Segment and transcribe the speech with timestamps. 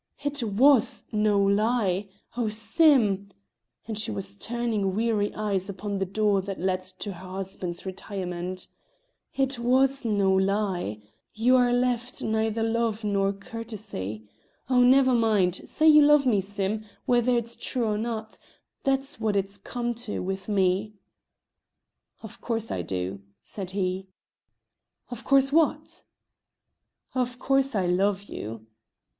[0.23, 2.07] "It was no lie.
[2.35, 3.29] Oh, Sim!"
[3.87, 7.85] (And still she was turning wary eyes upon the door that led to her husband's
[7.85, 8.67] retirement.)
[9.35, 11.03] "It was no lie;
[11.35, 14.27] you're left neither love nor courtesy.
[14.71, 15.69] Oh, never mind!
[15.69, 18.39] say you love me, Sim, whether it's true or not:
[18.83, 20.95] that's what it's come to with me."
[22.23, 24.07] "Of course I do," said he.
[25.11, 26.01] "Of course what?"
[27.13, 28.65] "Of course I love you."